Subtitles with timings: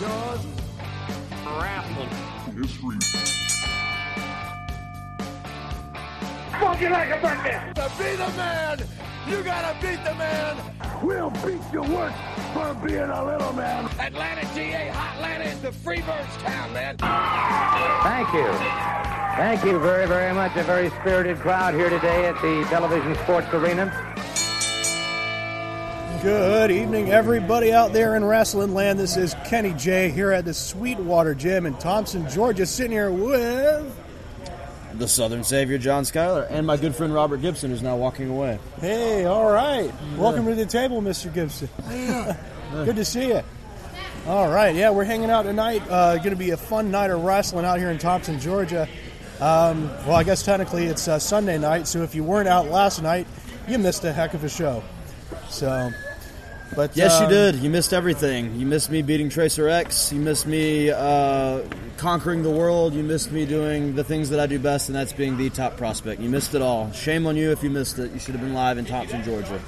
[0.00, 0.44] Jaws
[1.58, 2.10] wrestling.
[6.60, 7.74] Funky like a bucket.
[7.76, 8.78] To be the man,
[9.26, 10.56] you gotta beat the man.
[11.02, 12.12] We'll beat you worse
[12.52, 13.86] for being a little man.
[13.98, 16.98] Atlanta, GA, Hotlanta is the Freebirds town, man.
[18.02, 18.52] Thank you.
[19.36, 20.54] Thank you very, very much.
[20.56, 24.15] A very spirited crowd here today at the Television Sports Arena.
[26.26, 28.98] Good evening, everybody out there in wrestling land.
[28.98, 33.96] This is Kenny J here at the Sweetwater Gym in Thomson, Georgia, sitting here with.
[34.94, 38.58] the Southern Savior, John Skyler, and my good friend Robert Gibson, who's now walking away.
[38.80, 39.92] Hey, all right.
[40.16, 41.32] Welcome to the table, Mr.
[41.32, 41.68] Gibson.
[42.84, 43.42] Good to see you.
[44.26, 45.88] All right, yeah, we're hanging out tonight.
[45.88, 48.88] Uh, going to be a fun night of wrestling out here in Thomson, Georgia.
[49.40, 53.00] Um, well, I guess technically it's uh, Sunday night, so if you weren't out last
[53.00, 53.28] night,
[53.68, 54.82] you missed a heck of a show.
[55.48, 55.92] So,
[56.74, 57.54] but Yes, you um, did.
[57.56, 58.58] You missed everything.
[58.58, 60.12] You missed me beating Tracer X.
[60.12, 61.62] You missed me uh,
[61.96, 62.94] conquering the world.
[62.94, 65.76] You missed me doing the things that I do best, and that's being the top
[65.76, 66.20] prospect.
[66.20, 66.90] You missed it all.
[66.92, 68.12] Shame on you if you missed it.
[68.12, 69.60] You should have been live in Thomson, Georgia.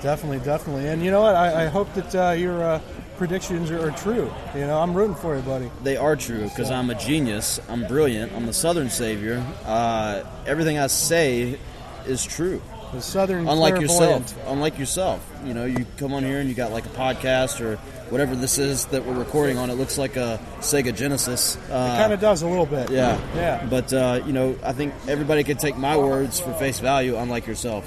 [0.00, 0.88] Definitely, definitely.
[0.88, 1.34] And you know what?
[1.34, 2.80] I, I hope that uh, your uh,
[3.16, 4.30] predictions are, are true.
[4.54, 5.70] You know, I'm rooting for you, buddy.
[5.82, 7.60] They are true because I'm a genius.
[7.68, 8.32] I'm brilliant.
[8.32, 9.44] I'm the Southern Savior.
[9.64, 11.58] Uh, everything I say
[12.06, 12.60] is true.
[12.94, 16.70] The Southern unlike yourself unlike yourself you know you come on here and you got
[16.72, 17.76] like a podcast or
[18.10, 21.96] whatever this is that we're recording on it looks like a sega genesis It uh,
[21.98, 22.90] kind of does a little bit.
[22.90, 23.66] yeah Yeah.
[23.68, 27.46] but uh, you know i think everybody can take my words for face value unlike
[27.46, 27.84] yourself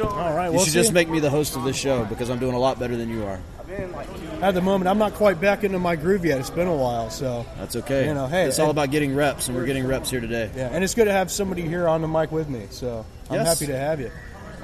[0.00, 0.46] All right.
[0.46, 2.58] you Well, should just make me the host of this show because i'm doing a
[2.60, 3.40] lot better than you are
[4.40, 6.38] at the moment, I'm not quite back into my groove yet.
[6.40, 9.48] It's been a while, so that's okay You know, hey, it's all about getting reps
[9.48, 10.68] and we're getting reps here today yeah.
[10.72, 12.66] And it's good to have somebody here on the mic with me.
[12.70, 13.46] So I'm Yes.
[13.60, 14.10] happy to have you.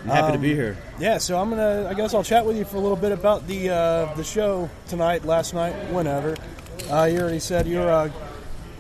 [0.05, 1.19] I'm happy to Um, be here Yeah.
[1.19, 1.89] So I'm gonna.
[1.91, 4.71] I guess I'll chat with you for a little bit about the uh, the show
[4.89, 6.37] tonight, last night, whenever.
[6.91, 8.11] Uh, you already said you're uh,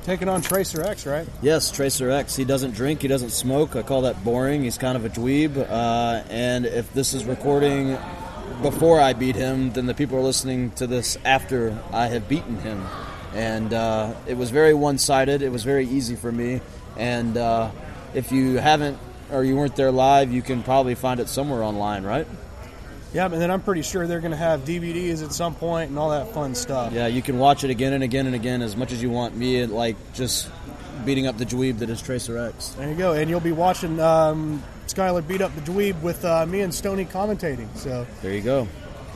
[0.04, 1.26] taking on Tracer X, right?
[1.42, 2.36] Yes, Tracer X.
[2.36, 3.02] He doesn't drink.
[3.02, 3.74] He doesn't smoke.
[3.74, 4.62] I call that boring.
[4.62, 5.56] He's kind of a dweeb.
[5.58, 7.96] Uh, and if this is recording
[8.62, 12.58] before I beat him, then the people are listening to this after I have beaten
[12.58, 12.84] him.
[13.34, 15.42] And uh, it was very one-sided.
[15.42, 16.60] It was very easy for me.
[16.96, 17.70] And uh,
[18.14, 18.98] if you haven't
[19.34, 22.26] or you weren't there live, you can probably find it somewhere online, right?
[23.12, 23.26] Yeah.
[23.26, 26.32] And then I'm pretty sure they're gonna have DVDs at some point and all that
[26.32, 26.92] fun stuff.
[26.92, 29.36] Yeah, you can watch it again and again and again as much as you want.
[29.36, 30.48] Me, like just
[31.04, 32.70] beating up the dweeb that is Tracer X.
[32.70, 33.12] There you go.
[33.12, 37.04] And you'll be watching um, Skyler beat up the dweeb with uh, me and Stoney
[37.04, 37.74] commentating.
[37.76, 38.68] So, There you go.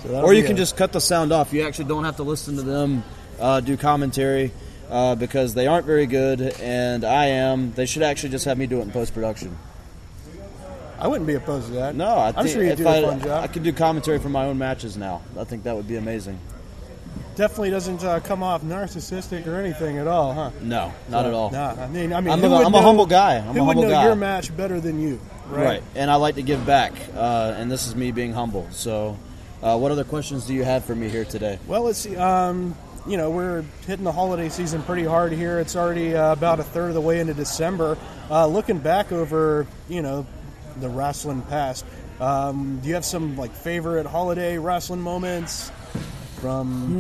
[0.03, 1.53] so or you can just cut the sound off.
[1.53, 3.03] You actually don't have to listen to them
[3.41, 4.53] uh, do commentary
[4.91, 7.73] uh, because they aren't very good, and I am.
[7.73, 9.57] They should actually just have me do it in post production.
[11.01, 11.95] I wouldn't be opposed to that.
[11.95, 13.45] No, I I'm think sure you if do I, a fun job.
[13.45, 15.23] I could do commentary for my own matches now.
[15.39, 16.39] I think that would be amazing.
[17.37, 20.51] Definitely doesn't uh, come off narcissistic or anything at all, huh?
[20.61, 21.51] No, not at all.
[21.51, 23.37] Nah, I mean, I mean, I'm a- I'm a humble guy.
[23.37, 24.05] I'm who a would know guy.
[24.07, 25.21] your match better than you?
[25.49, 25.65] Right.
[25.65, 28.67] Right, and I like to give back, uh, and this is me being humble.
[28.71, 29.17] So,
[29.63, 31.59] uh, what other questions do you have for me here today?
[31.69, 32.17] Well, let's see.
[32.17, 32.75] Um,
[33.07, 35.59] you know, we're hitting the holiday season pretty hard here.
[35.61, 37.97] It's already uh, about a third of the way into December.
[38.31, 40.27] Uh, looking back over, you know,
[40.81, 41.85] the wrestling past,
[42.21, 45.71] um, do you have some like favorite holiday wrestling moments
[46.41, 46.93] from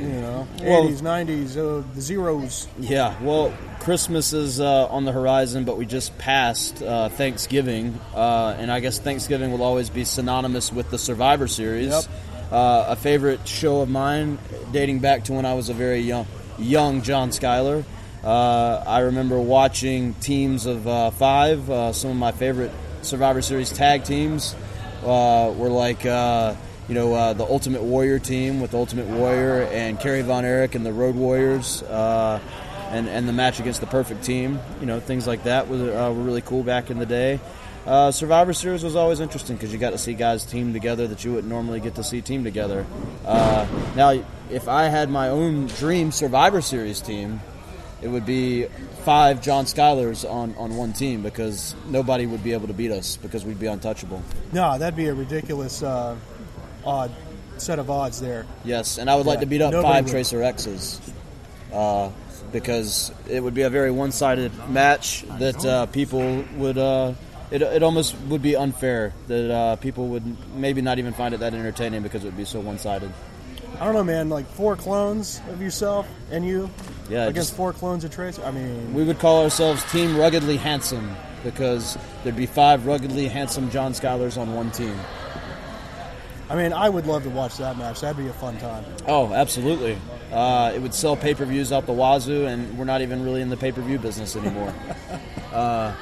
[0.00, 0.64] you know Hmm.
[0.66, 2.66] Eighties, nineties, uh, the zeros?
[2.78, 8.56] Yeah, well, Christmas is uh, on the horizon, but we just passed uh, Thanksgiving, uh,
[8.58, 11.90] and I guess Thanksgiving will always be synonymous with the Survivor Series.
[11.90, 12.04] Yep.
[12.50, 14.38] Uh, a favorite show of mine,
[14.72, 16.26] dating back to when I was a very young,
[16.58, 17.84] young John Skyler.
[18.24, 21.68] Uh, I remember watching teams of uh, five.
[21.68, 22.72] Uh, some of my favorite
[23.08, 24.54] Survivor Series tag teams
[25.02, 26.06] uh, were like.
[26.06, 26.54] Uh,
[26.88, 30.86] you know, uh, the Ultimate Warrior team with Ultimate Warrior and Kerry Von Erich and
[30.86, 32.40] the Road Warriors, uh,
[32.88, 34.58] and, and the match against the Perfect Team.
[34.80, 37.40] You know, things like that were, uh, were really cool back in the day.
[37.84, 41.26] Uh, Survivor Series was always interesting because you got to see guys team together that
[41.26, 42.86] you wouldn't normally get to see team together.
[43.24, 47.40] Now, if I had my own dream Survivor Series team,
[48.00, 48.66] it would be
[49.04, 53.16] five John Skyler's on, on one team because nobody would be able to beat us
[53.16, 54.22] because we'd be untouchable.
[54.52, 56.16] No, that'd be a ridiculous uh,
[56.84, 57.10] odd
[57.56, 58.46] set of odds there.
[58.64, 60.10] Yes, and I would like to beat up five would.
[60.10, 61.00] Tracer X's
[61.72, 62.10] uh,
[62.52, 66.78] because it would be a very one-sided match that uh, people would.
[66.78, 67.14] Uh,
[67.50, 71.40] it, it almost would be unfair that uh, people would maybe not even find it
[71.40, 73.10] that entertaining because it would be so one-sided.
[73.80, 74.28] I don't know, man.
[74.28, 76.68] Like four clones of yourself and you
[77.08, 78.44] Yeah, against just- four clones of Tracer.
[78.44, 83.70] I mean, We would call ourselves Team Ruggedly Handsome because there'd be five ruggedly handsome
[83.70, 84.98] John Skyler's on one team.
[86.50, 88.00] I mean, I would love to watch that match.
[88.00, 88.84] That'd be a fun time.
[89.06, 89.98] Oh, absolutely.
[90.32, 93.42] Uh, it would sell pay per views out the wazoo, and we're not even really
[93.42, 94.74] in the pay per view business anymore.
[95.52, 95.94] uh,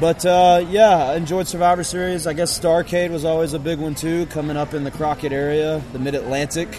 [0.00, 2.26] but uh, yeah, I enjoyed Survivor Series.
[2.26, 5.80] I guess Starcade was always a big one too, coming up in the Crockett area,
[5.92, 6.76] the Mid Atlantic,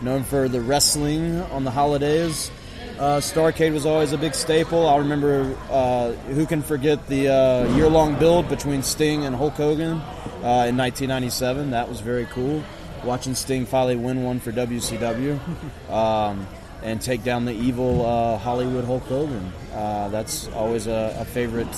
[0.00, 2.50] known for the wrestling on the holidays.
[2.98, 4.88] Uh, Starcade was always a big staple.
[4.88, 9.52] I remember uh, who can forget the uh, year long build between Sting and Hulk
[9.52, 11.72] Hogan uh, in 1997.
[11.72, 12.64] That was very cool.
[13.04, 15.38] Watching Sting finally win one for WCW
[15.90, 16.46] um,
[16.82, 19.52] and take down the evil uh, Hollywood Hulk Hogan.
[19.74, 21.68] Uh, that's always a, a favorite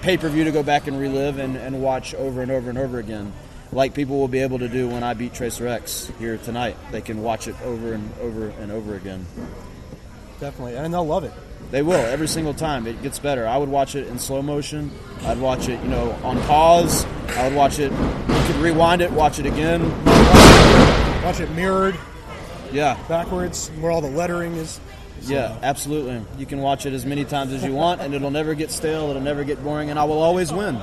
[0.00, 2.78] pay per view to go back and relive and, and watch over and over and
[2.78, 3.34] over again
[3.72, 6.76] like people will be able to do when I beat Tracer X here tonight.
[6.92, 9.26] They can watch it over and over and over again
[10.44, 11.32] definitely, and they'll love it.
[11.70, 12.86] They will every single time.
[12.86, 13.48] It gets better.
[13.48, 14.90] I would watch it in slow motion.
[15.22, 17.06] I'd watch it, you know, on pause.
[17.30, 17.90] I would watch it.
[17.90, 19.82] You could rewind it, watch it again.
[21.24, 21.98] Watch it mirrored.
[22.72, 22.98] Yeah.
[23.08, 24.78] Backwards, where all the lettering is.
[25.22, 25.32] So.
[25.32, 26.20] Yeah, absolutely.
[26.38, 29.08] You can watch it as many times as you want, and it'll never get stale.
[29.08, 30.78] It'll never get boring, and I will always win.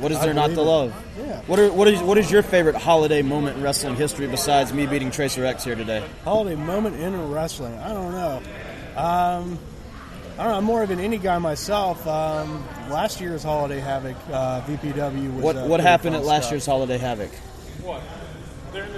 [0.00, 0.94] What is there not to love?
[1.18, 1.40] Yeah.
[1.46, 4.86] What are what is what is your favorite holiday moment in wrestling history besides me
[4.86, 6.04] beating Tracer X here today?
[6.24, 7.76] Holiday moment in wrestling?
[7.78, 8.36] I don't know.
[8.96, 9.58] Um,
[10.38, 10.58] I don't know.
[10.58, 12.06] I'm more of an indie guy myself.
[12.06, 15.42] Um, last year's Holiday Havoc uh, VPW was.
[15.42, 16.52] What uh, what happened at last stuff.
[16.52, 17.30] year's Holiday Havoc?
[17.82, 18.02] What?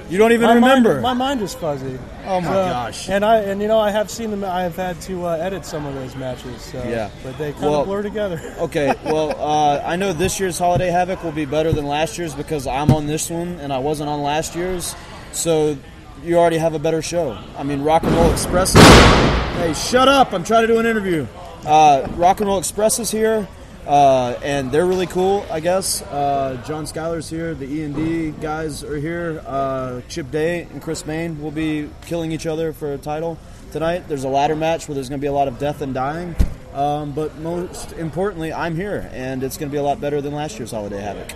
[0.09, 0.95] You don't even my remember.
[0.95, 1.99] Mind, my mind is fuzzy.
[2.27, 3.09] Oh my gosh!
[3.09, 4.45] And I and you know I have seen them.
[4.45, 6.63] I have had to uh, edit some of those matches.
[6.63, 8.41] So, yeah, but they kind well, of blur together.
[8.59, 12.35] okay, well uh, I know this year's Holiday Havoc will be better than last year's
[12.35, 14.95] because I'm on this one and I wasn't on last year's.
[15.33, 15.77] So
[16.23, 17.39] you already have a better show.
[17.57, 18.75] I mean, Rock and Roll Express.
[18.75, 20.33] Is, hey, shut up!
[20.33, 21.27] I'm trying to do an interview.
[21.65, 23.47] Uh, Rock and Roll Express is here.
[23.87, 26.03] Uh, and they're really cool, I guess.
[26.03, 27.55] Uh, John Skyler's here.
[27.55, 29.43] The E and D guys are here.
[29.47, 33.39] Uh, Chip Day and Chris Main will be killing each other for a title
[33.73, 34.07] tonight.
[34.07, 36.37] There's a ladder match where there's going to be a lot of death and dying.
[36.73, 40.35] Um, but most importantly, I'm here, and it's going to be a lot better than
[40.35, 41.33] last year's Holiday Havoc.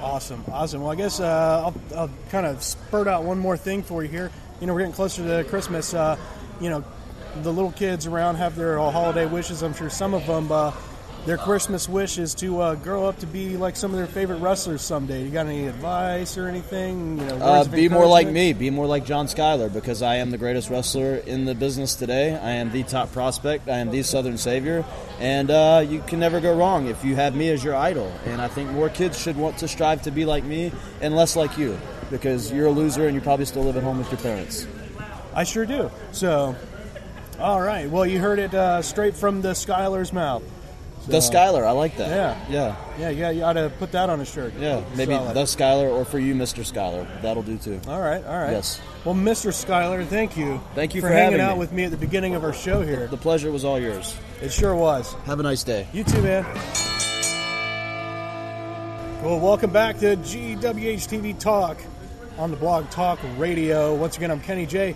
[0.00, 0.82] Awesome, awesome.
[0.82, 4.10] Well, I guess uh, I'll, I'll, kind of spurt out one more thing for you
[4.10, 4.30] here.
[4.60, 5.94] You know, we're getting closer to Christmas.
[5.94, 6.18] Uh,
[6.60, 6.84] you know,
[7.42, 9.62] the little kids around have their holiday wishes.
[9.62, 10.72] I'm sure some of them uh,
[11.26, 14.38] their Christmas wish is to uh, grow up to be like some of their favorite
[14.38, 15.24] wrestlers someday.
[15.24, 17.18] You got any advice or anything?
[17.18, 18.52] You know, uh, be more like me.
[18.52, 22.34] Be more like John Skyler because I am the greatest wrestler in the business today.
[22.34, 23.68] I am the top prospect.
[23.68, 24.84] I am the Southern Savior,
[25.18, 28.12] and uh, you can never go wrong if you have me as your idol.
[28.26, 31.36] And I think more kids should want to strive to be like me and less
[31.36, 31.78] like you
[32.10, 34.66] because you're a loser and you probably still live at home with your parents.
[35.34, 35.90] I sure do.
[36.12, 36.54] So,
[37.40, 37.88] all right.
[37.88, 40.42] Well, you heard it uh, straight from the Skyler's mouth.
[41.06, 42.08] The Skyler, I like that.
[42.08, 43.10] Yeah, yeah, yeah.
[43.10, 44.54] Yeah, you ought to put that on a shirt.
[44.58, 45.34] Yeah, maybe Solid.
[45.34, 46.64] the Skyler, or for you, Mr.
[46.64, 47.06] Skyler.
[47.20, 47.80] That'll do too.
[47.86, 48.52] All right, all right.
[48.52, 48.80] Yes.
[49.04, 49.50] Well, Mr.
[49.52, 50.60] Skyler, thank you.
[50.74, 51.58] Thank you for, for hanging out me.
[51.58, 53.06] with me at the beginning of our show here.
[53.06, 54.16] The pleasure was all yours.
[54.40, 55.12] It sure was.
[55.26, 55.86] Have a nice day.
[55.92, 56.44] You too, man.
[59.22, 60.60] Well, welcome back to GWH
[61.08, 61.78] TV Talk
[62.38, 63.94] on the Blog Talk Radio.
[63.94, 64.94] Once again, I'm Kenny J.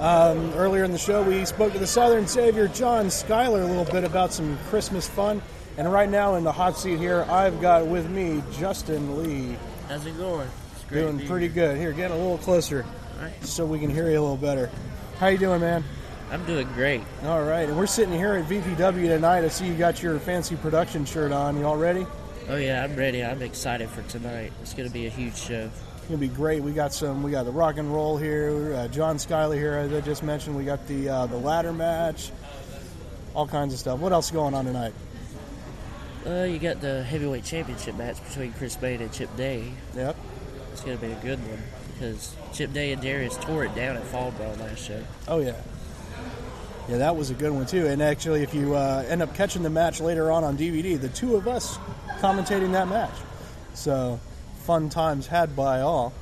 [0.00, 3.84] Um, earlier in the show, we spoke to the Southern Savior, John Skyler, a little
[3.84, 5.40] bit about some Christmas fun.
[5.76, 9.56] And right now in the hot seat here, I've got with me Justin Lee.
[9.88, 10.48] How's it going?
[10.90, 11.68] Doing pretty here.
[11.68, 11.78] good.
[11.78, 12.84] Here, get a little closer
[13.20, 13.44] right.
[13.44, 14.70] so we can hear you a little better.
[15.18, 15.84] How you doing, man?
[16.30, 17.02] I'm doing great.
[17.24, 19.44] All right, and we're sitting here at VPW tonight.
[19.44, 21.56] I see you got your fancy production shirt on.
[21.56, 22.06] You all ready?
[22.48, 23.24] Oh yeah, I'm ready.
[23.24, 24.52] I'm excited for tonight.
[24.60, 25.70] It's going to be a huge show.
[25.96, 26.62] It's gonna be great.
[26.62, 27.22] We got some.
[27.22, 28.74] We got the rock and roll here.
[28.74, 30.54] Uh, John Skyler here, as I just mentioned.
[30.54, 32.30] We got the uh, the ladder match.
[33.34, 33.98] All kinds of stuff.
[34.00, 34.92] What else is going on tonight?
[36.26, 39.72] Uh, you got the heavyweight championship match between Chris Bain and Chip Day.
[39.96, 40.16] Yep.
[40.72, 41.62] It's going to be a good one
[41.94, 45.02] because Chip Day and Darius tore it down at Fall Brawl last show.
[45.26, 45.56] Oh yeah.
[46.88, 47.86] Yeah, that was a good one too.
[47.86, 51.08] And actually, if you uh, end up catching the match later on on DVD, the
[51.08, 51.78] two of us
[52.20, 53.14] commentating that match.
[53.74, 54.20] So
[54.64, 56.12] fun times had by all.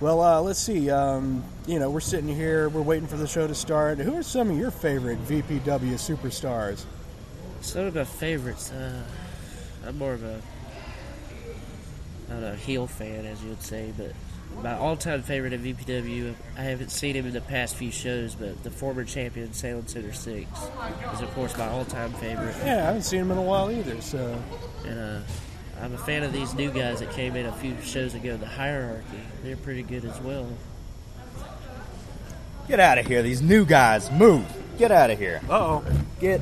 [0.00, 0.90] Well, uh, let's see.
[0.90, 3.98] Um, you know, we're sitting here, we're waiting for the show to start.
[3.98, 6.84] Who are some of your favorite VPW superstars?
[7.60, 8.70] Some of my favorites.
[8.70, 9.02] Uh,
[9.84, 10.40] I'm more of a
[12.28, 14.12] not a heel fan, as you would say, but
[14.62, 16.34] my all-time favorite at VPW.
[16.56, 20.12] I haven't seen him in the past few shows, but the former champion Salem Center
[20.12, 20.48] Six
[21.14, 22.56] is, of course, my all-time favorite.
[22.64, 24.00] Yeah, I haven't seen him in a while either.
[24.00, 24.40] So,
[24.84, 25.20] and uh,
[25.80, 28.36] I'm a fan of these new guys that came in a few shows ago.
[28.36, 30.48] The Hierarchy, they're pretty good as well.
[32.66, 34.10] Get out of here, these new guys.
[34.10, 34.44] Move.
[34.76, 35.40] Get out of here.
[35.48, 35.84] uh oh,
[36.20, 36.40] Get.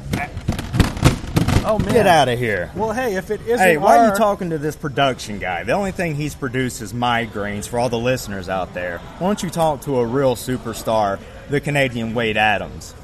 [1.69, 1.93] Oh man.
[1.93, 2.71] Get out of here.
[2.77, 5.65] Well, hey, if it isn't Hey, why are you talking to this production guy?
[5.65, 8.99] The only thing he's produced is migraines for all the listeners out there.
[9.19, 11.19] Why don't you talk to a real superstar,
[11.51, 12.95] the Canadian Wade Adams?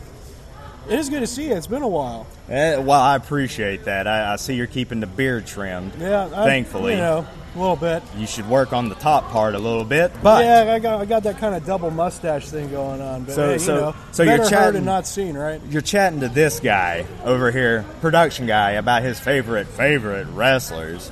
[0.88, 1.54] It is good to see you.
[1.56, 2.26] It's been a while.
[2.48, 4.06] Eh, well, I appreciate that.
[4.06, 5.92] I, I see you're keeping the beard trimmed.
[5.98, 6.92] Yeah, I, Thankfully.
[6.92, 8.02] you know, a little bit.
[8.16, 11.04] You should work on the top part a little bit, but yeah, I got I
[11.04, 13.24] got that kind of double mustache thing going on.
[13.24, 15.60] But So- hey, so- you know, so you're chatting- and not seen, right?
[15.68, 21.10] you're chatting to this guy over here, production guy, about his favorite favorite wrestlers,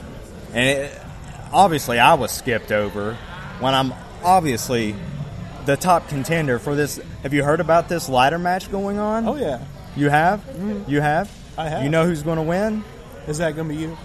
[0.54, 1.00] and it,
[1.52, 3.16] obviously I was skipped over
[3.60, 3.92] when I'm
[4.24, 4.94] obviously
[5.66, 6.98] the top contender for this.
[7.22, 9.28] Have you heard about this ladder match going on?
[9.28, 9.58] Oh yeah,
[9.96, 10.40] You have?
[10.40, 10.90] Mm-hmm.
[10.90, 11.30] You have?
[11.58, 11.82] I have.
[11.82, 12.82] You know who's going to win?
[13.28, 13.96] is that gonna be you?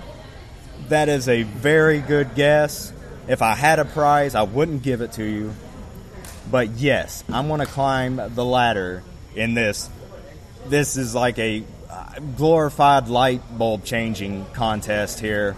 [0.89, 2.93] That is a very good guess.
[3.27, 5.53] If I had a prize, I wouldn't give it to you.
[6.49, 9.03] But yes, I'm going to climb the ladder
[9.35, 9.89] in this.
[10.67, 15.55] This is like a uh, glorified light bulb changing contest here.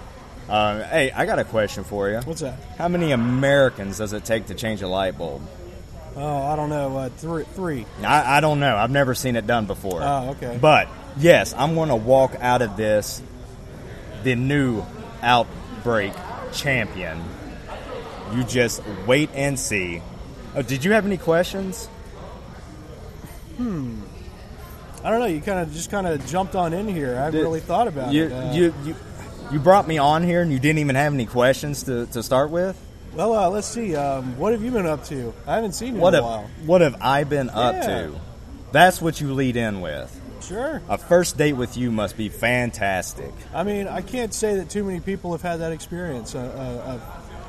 [0.48, 2.20] Uh, hey, I got a question for you.
[2.20, 2.58] What's that?
[2.78, 5.42] How many Americans does it take to change a light bulb?
[6.16, 6.98] Oh, I don't know.
[6.98, 7.86] Uh, three, three.
[8.02, 8.76] I, I don't know.
[8.76, 10.02] I've never seen it done before.
[10.02, 10.58] Oh, okay.
[10.60, 13.22] But yes, I'm going to walk out of this
[14.24, 14.84] the new
[15.22, 16.14] Outbreak
[16.54, 17.22] champion.
[18.34, 20.02] You just wait and see.
[20.56, 21.88] Oh, did you have any questions?
[23.58, 24.02] Hmm.
[25.04, 25.26] I don't know.
[25.26, 27.12] You kind of just kind of jumped on in here.
[27.16, 28.32] I haven't Did- really thought about you, it.
[28.32, 28.96] Uh, you, you,
[29.54, 32.50] you brought me on here and you didn't even have any questions to, to start
[32.50, 32.78] with?
[33.14, 33.96] well, uh, let's see.
[33.96, 35.34] Um, what have you been up to?
[35.48, 36.50] I haven't seen you What in a have, while.
[36.66, 37.88] what have I been up Yeah.
[37.88, 38.20] to?
[38.72, 40.14] That's what you lead in with.
[40.42, 40.82] Sure.
[40.90, 43.34] A first date with you must be fantastic.
[43.54, 46.36] I mean, I can't say that too many people have had that experience.
[46.36, 47.00] Uh, uh, uh,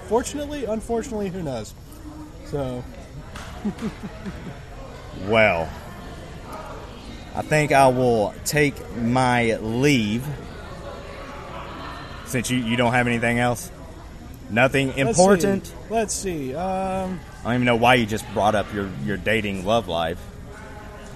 [0.09, 1.75] fortunately, unfortunately, who knows?
[2.47, 2.85] So,
[5.27, 5.69] Well,
[7.35, 10.27] I think I will take my leave
[12.27, 13.71] since you, you don't have anything else.
[14.51, 15.67] Nothing let's important.
[15.67, 15.75] see.
[15.91, 16.55] Let's see.
[16.55, 20.19] Um, I don't even know why you just brought up your, your dating love life.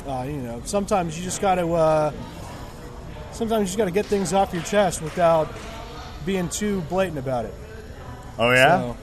[0.06, 1.72] Uh, you know, sometimes you just got to.
[1.72, 2.12] Uh,
[3.32, 5.48] sometimes you just got to get things off your chest without
[6.24, 7.54] being too blatant about it.
[8.38, 8.78] Oh yeah.
[8.78, 8.96] So,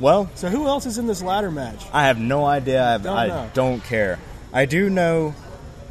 [0.00, 1.84] Well, so who else is in this ladder match?
[1.92, 2.84] I have no idea.
[2.84, 4.18] I, have, Don't I don't care.
[4.52, 5.34] I do know.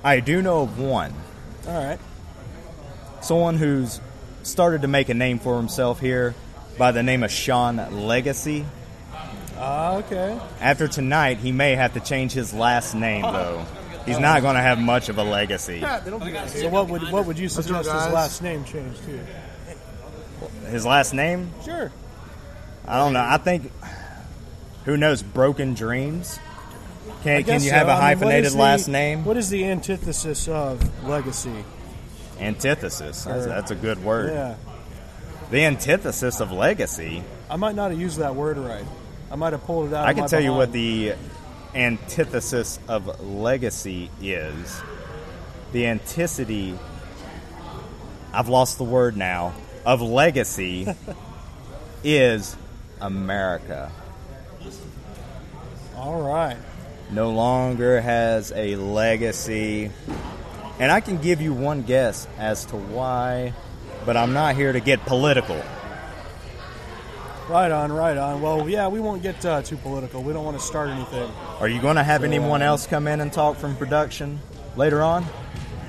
[0.03, 1.13] I do know of one.
[1.67, 1.99] All right.
[3.21, 4.01] Someone who's
[4.43, 6.35] started to make a name for himself here
[6.77, 8.65] by the name of Sean Legacy.
[9.65, 10.37] Ah, okay.
[10.59, 13.65] After tonight, he may have to change his last name, though.
[14.05, 15.79] He's not going to have much of a legacy.
[15.79, 19.19] So what would what would you suggest his last name change to?
[20.69, 21.51] His last name?
[21.63, 21.91] Sure.
[22.85, 23.25] I don't know.
[23.25, 23.71] I think.
[24.83, 25.23] Who knows?
[25.23, 26.37] Broken Dreams?
[26.39, 27.75] I Can, can guess you so.
[27.77, 29.23] have a I mean, what hyphenated is the- last name?
[29.23, 31.63] What is the antithesis of legacy?
[32.39, 33.23] Antithesis.
[33.23, 34.31] That's, that's a good word.
[34.33, 34.55] Yeah.
[35.51, 37.23] The antithesis of legacy.
[37.49, 38.83] I might not have used that word right.
[39.33, 40.05] I might have pulled it out.
[40.05, 41.15] I can tell you what the
[41.73, 44.79] antithesis of legacy is.
[45.71, 46.77] The antithesis,
[48.31, 49.55] I've lost the word now,
[49.87, 50.87] of legacy
[52.03, 52.55] is
[53.01, 53.91] America.
[55.95, 56.57] All right.
[57.09, 59.89] No longer has a legacy.
[60.77, 63.53] And I can give you one guess as to why,
[64.05, 65.59] but I'm not here to get political.
[67.49, 68.41] Right on, right on.
[68.41, 70.23] Well, yeah, we won't get uh, too political.
[70.23, 71.29] We don't want to start anything.
[71.59, 74.39] Are you going to have So, anyone else come in and talk from production
[74.77, 75.25] later on?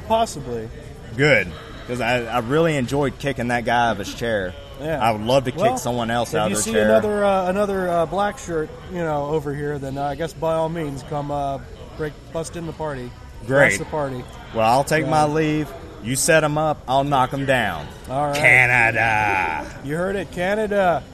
[0.09, 0.69] Possibly.
[1.17, 1.51] Good,
[1.83, 4.53] because I, I really enjoyed kicking that guy out of his chair.
[4.81, 4.99] Yeah.
[5.01, 6.91] I would love to kick Well, someone else if out you of see their chair.
[6.91, 10.55] another uh, another uh, black shirt, you know, over here, then uh, I guess by
[10.55, 11.61] all means, come uh,
[11.97, 13.09] break, bust in the party.
[13.47, 13.69] Great.
[13.69, 14.25] Bust the party.
[14.53, 15.73] well, I'll take my leave.
[16.03, 17.87] You set him up, I'll knock him down.
[18.11, 18.37] All right.
[18.37, 19.81] Canada.
[19.85, 21.05] You heard it, Canada.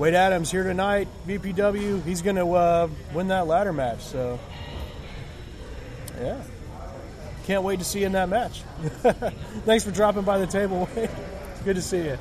[0.00, 2.02] Wade Adams here tonight, VPW.
[2.04, 4.00] He's going to uh, win that ladder match.
[4.00, 4.40] So,
[6.18, 6.40] yeah,
[7.44, 8.62] can't wait to see you in that match.
[9.66, 11.10] Thanks for dropping by the table, Wade.
[11.66, 12.18] Good to see you.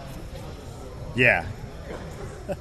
[1.15, 1.45] Yeah.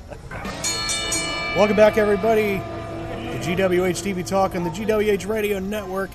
[1.57, 6.11] Welcome back, everybody, to GWH TV Talk and the GWH Radio Network.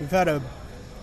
[0.00, 0.42] We've had a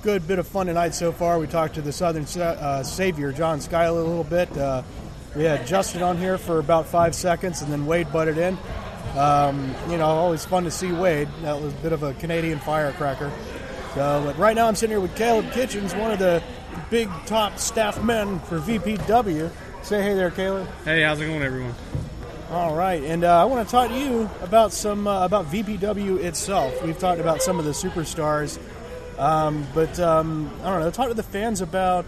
[0.02, 1.40] good bit of fun tonight so far.
[1.40, 4.58] We talked to the Southern uh, Savior, John Skyler, a little bit.
[4.58, 4.84] Uh,
[5.36, 8.58] we had Justin on here for about five seconds, and then Wade butted in.
[9.18, 11.28] Um, you know, always fun to see Wade.
[11.42, 13.32] That was a bit of a Canadian firecracker.
[13.94, 16.44] So, but right now I'm sitting here with Caleb Kitchens, one of the
[16.90, 19.50] big top staff men for VPW.
[19.84, 20.68] Say hey there, Caleb.
[20.84, 21.74] Hey, how's it going, everyone?
[22.52, 26.24] All right, and uh, I want to talk to you about some uh, about VPW
[26.24, 26.84] itself.
[26.84, 28.60] We've talked about some of the superstars
[29.18, 30.92] Um, but um, I don't know.
[30.92, 32.06] Talk to the fans about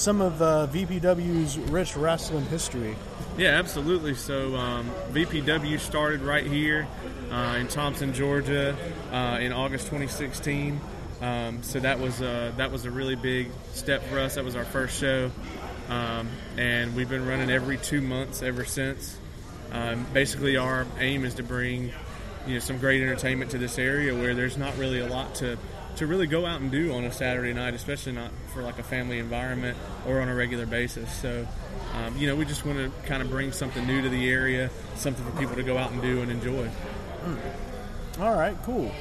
[0.00, 2.96] some of uh, VPW's rich wrestling history.
[3.36, 4.14] Yeah, absolutely.
[4.14, 6.88] So um, VPW started right here
[7.30, 8.74] uh, in Thomson, Georgia,
[9.12, 10.80] uh, in August 2016.
[11.20, 14.36] Um, so that was uh, that was a really big step for us.
[14.36, 15.30] That was our first show,
[15.90, 19.18] um, and we've been running every two months ever since.
[19.70, 21.92] Um, basically, our aim is to bring
[22.46, 25.58] you know some great entertainment to this area where there's not really a lot to
[25.96, 28.82] to really go out and do on a Saturday night, especially not for like a
[28.82, 31.12] family environment or on a regular basis.
[31.12, 31.46] So,
[31.94, 34.70] um, you know, we just want to kind of bring something new to the area,
[34.96, 36.70] something for people to go out and do and enjoy.
[38.20, 38.92] All right, cool.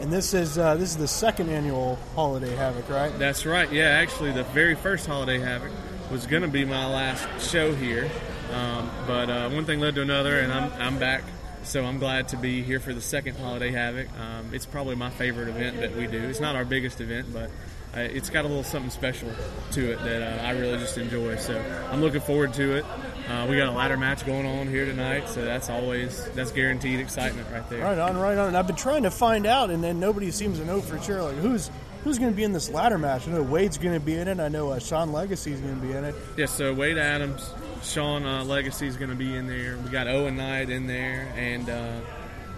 [0.00, 3.16] And this is uh, this is the second annual Holiday Havoc, right?
[3.18, 3.70] That's right.
[3.70, 5.70] Yeah, actually, the very first Holiday Havoc
[6.10, 8.10] was going to be my last show here,
[8.52, 11.22] um, but uh, one thing led to another, and I'm I'm back.
[11.62, 14.08] So I'm glad to be here for the second Holiday Havoc.
[14.18, 16.18] Um, it's probably my favorite event that we do.
[16.28, 17.50] It's not our biggest event, but
[17.94, 19.28] uh, it's got a little something special
[19.72, 21.36] to it that uh, I really just enjoy.
[21.36, 22.84] So I'm looking forward to it.
[23.28, 26.98] Uh, we got a ladder match going on here tonight, so that's always that's guaranteed
[26.98, 27.84] excitement right there.
[27.84, 28.48] Right on, right on.
[28.48, 31.22] And I've been trying to find out, and then nobody seems to know for sure.
[31.22, 31.70] Like who's
[32.04, 33.28] who's going to be in this ladder match?
[33.28, 34.40] I know Wade's going to be in it.
[34.40, 36.14] I know uh, Sean Legacy's going to be in it.
[36.36, 37.52] Yeah, so Wade Adams,
[37.82, 39.76] Sean uh, Legacy is going to be in there.
[39.78, 42.00] We got Owen Knight in there, and uh,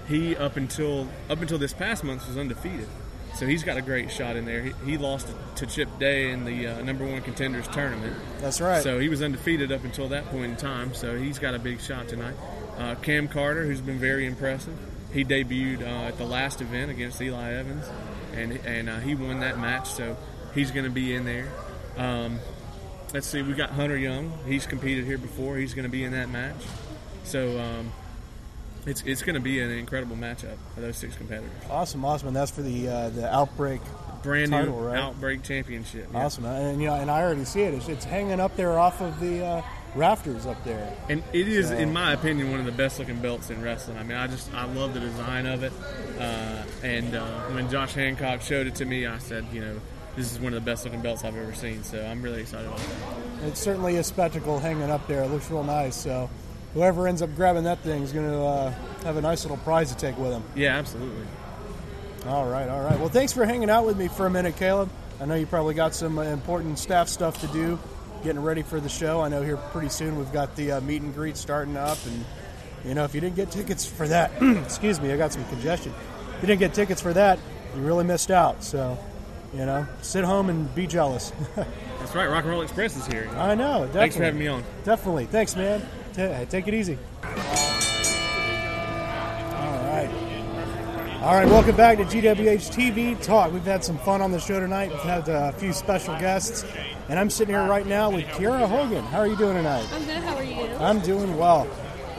[0.08, 2.88] he up until up until this past month was undefeated.
[3.34, 4.62] So he's got a great shot in there.
[4.62, 5.26] He, he lost
[5.56, 8.14] to Chip Day in the uh, number one contenders tournament.
[8.40, 8.82] That's right.
[8.82, 10.92] So he was undefeated up until that point in time.
[10.92, 12.34] So he's got a big shot tonight.
[12.76, 14.76] Uh, Cam Carter, who's been very impressive,
[15.12, 17.86] he debuted uh, at the last event against Eli Evans,
[18.34, 19.90] and and uh, he won that match.
[19.90, 20.16] So
[20.54, 21.48] he's going to be in there.
[21.96, 22.38] Um,
[23.12, 24.32] let's see, we got Hunter Young.
[24.46, 25.56] He's competed here before.
[25.56, 26.56] He's going to be in that match.
[27.24, 27.92] So um,
[28.86, 31.50] it's it's going to be an incredible matchup for those six competitors.
[31.70, 32.28] Awesome, awesome.
[32.28, 33.80] And that's for the uh, the Outbreak
[34.22, 34.98] Brand title, new right?
[34.98, 36.08] Outbreak Championship.
[36.12, 36.24] yeah.
[36.24, 37.74] Awesome, and you know, and I already see it.
[37.74, 39.62] It's, it's hanging up there off of the uh,
[39.94, 40.92] rafters up there.
[41.08, 43.98] And it is, So- in my opinion, one of the best looking belts in wrestling.
[43.98, 45.72] I mean, I just I love the design of it.
[46.18, 49.80] Uh, and uh, when Josh Hancock showed it to me, I said, you know,
[50.16, 51.82] this is one of the best looking belts I've ever seen.
[51.82, 53.48] So I'm really excited about that.
[53.48, 55.22] It's certainly a spectacle hanging up there.
[55.22, 55.96] It looks real nice.
[55.96, 56.28] So
[56.74, 58.70] whoever ends up grabbing that thing is going to uh,
[59.04, 60.44] have a nice little prize to take with them.
[60.54, 61.26] Yeah, absolutely.
[62.26, 62.98] All right, all right.
[63.00, 64.88] Well, thanks for hanging out with me for a minute, Caleb.
[65.20, 67.78] I know you probably got some uh, important staff stuff to do,
[68.22, 69.20] getting ready for the show.
[69.20, 72.24] I know here pretty soon we've got the uh, meet and greet starting up, and
[72.84, 75.92] you know if you didn't get tickets for that, excuse me, I got some congestion.
[76.36, 77.40] If you didn't get tickets for that,
[77.74, 78.62] you really missed out.
[78.62, 78.98] So,
[79.52, 81.32] you know, sit home and be jealous.
[81.56, 82.28] That's right.
[82.28, 83.28] Rock and Roll Express is here.
[83.36, 83.86] I know.
[83.86, 83.92] Definitely.
[83.92, 84.64] Thanks for having me on.
[84.84, 85.26] Definitely.
[85.26, 85.86] Thanks, man.
[86.14, 86.98] Ta take it easy.
[87.22, 87.30] All
[89.88, 90.10] right.
[91.22, 93.52] All right, welcome back to GWH TV Talk.
[93.52, 94.90] We've had some fun on the show tonight.
[94.90, 96.64] We've had uh, a few special guests,
[97.08, 99.04] and I'm sitting here right now with Kiera Hogan.
[99.04, 99.86] How are you doing tonight?
[99.92, 100.16] I'm good.
[100.16, 100.64] How are you?
[100.80, 101.68] I'm doing well.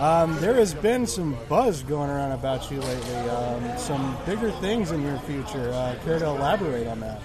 [0.03, 3.15] Um, there has been some buzz going around about you lately.
[3.29, 5.71] Um, some bigger things in your future.
[5.71, 7.21] Uh, care to elaborate on that?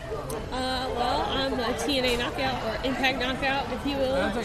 [0.52, 4.14] Uh, well, I'm a TNA knockout or Impact knockout, if you will.
[4.14, 4.38] Um,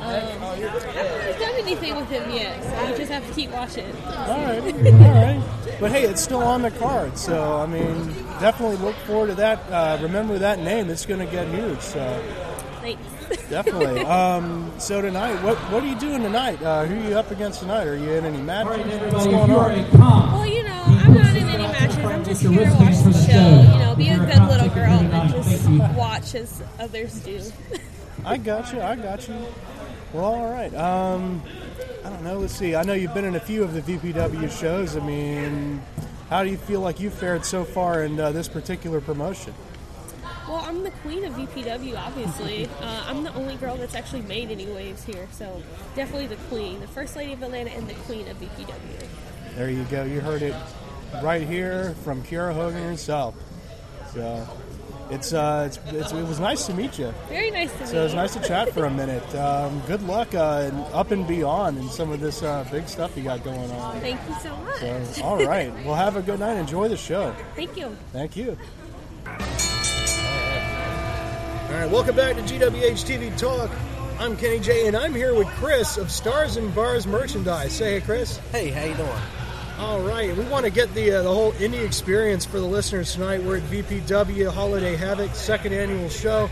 [0.00, 3.86] I haven't really done anything with him yet, so you just have to keep watching.
[4.04, 5.42] All right, all right.
[5.78, 8.08] But hey, it's still on the card, so I mean,
[8.40, 9.60] definitely look forward to that.
[9.70, 11.78] Uh, remember that name; it's going to get huge.
[11.78, 12.00] So
[12.86, 13.48] Thanks.
[13.50, 14.04] definitely.
[14.04, 16.62] um, so tonight, what what are you doing tonight?
[16.62, 17.84] Uh, who are you up against tonight?
[17.86, 19.12] Are you in any matches?
[19.12, 20.32] What's going on?
[20.32, 21.98] Well, you know, I'm not in any matches.
[21.98, 23.72] I'm just here to watch the show.
[23.72, 27.40] You know, be a good little girl and just watch as others do.
[28.24, 28.80] I got you.
[28.80, 29.34] I got you.
[30.12, 30.72] Well, all right.
[30.74, 31.42] Um,
[32.04, 32.38] I don't know.
[32.38, 32.76] Let's see.
[32.76, 34.96] I know you've been in a few of the VPW shows.
[34.96, 35.82] I mean,
[36.30, 39.54] how do you feel like you fared so far in uh, this particular promotion?
[40.48, 42.68] Well, I'm the queen of VPW, obviously.
[42.80, 45.60] Uh, I'm the only girl that's actually made any waves here, so
[45.96, 49.06] definitely the queen, the first lady of Atlanta, and the queen of VPW.
[49.56, 50.04] There you go.
[50.04, 50.54] You heard it
[51.22, 53.34] right here from Kiera Hogan herself.
[54.12, 54.46] So
[55.10, 57.12] it's, uh, it's, it's it was nice to meet you.
[57.28, 57.90] Very nice to meet you.
[57.92, 59.34] So it was nice to chat for a minute.
[59.34, 63.16] Um, good luck uh, and up and beyond in some of this uh, big stuff
[63.16, 64.00] you got going on.
[64.00, 65.16] Thank you so much.
[65.16, 65.72] So, all right.
[65.84, 66.54] Well, have a good night.
[66.56, 67.34] Enjoy the show.
[67.54, 67.96] Thank you.
[68.12, 68.56] Thank you.
[71.76, 73.70] All right, welcome back to GWH TV Talk.
[74.18, 77.74] I'm Kenny J, and I'm here with Chris of Stars and Bars Merchandise.
[77.74, 78.38] Say hey, Chris.
[78.50, 79.20] Hey, how you doing?
[79.78, 83.12] All right, we want to get the uh, the whole indie experience for the listeners
[83.12, 83.42] tonight.
[83.42, 86.48] We're at VPW Holiday Havoc, second annual show.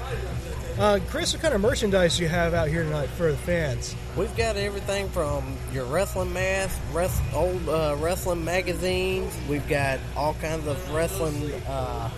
[0.79, 3.97] Uh, Chris, what kind of merchandise do you have out here tonight for the fans?
[4.19, 9.35] We've got everything from your wrestling mask, rest, old uh, wrestling magazines.
[9.49, 12.11] We've got all kinds of wrestling uh,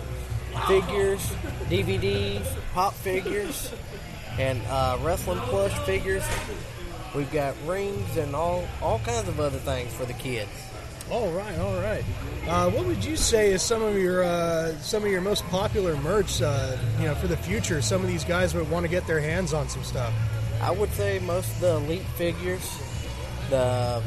[0.67, 1.21] figures,
[1.69, 3.73] DVDs, pop figures,
[4.39, 6.23] and uh, wrestling plush figures.
[7.15, 10.51] We've got rings and all all kinds of other things for the kids.
[11.09, 12.03] All right, all right.
[12.47, 15.95] Uh, what would you say is some of your uh, some of your most popular
[15.97, 16.41] merch?
[16.41, 19.21] Uh, you know, for the future, some of these guys would want to get their
[19.21, 20.13] hands on some stuff.
[20.61, 22.69] I would say most of the elite figures,
[23.49, 24.03] the